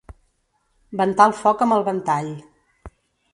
[1.01, 2.33] Ventar el foc amb el ventall.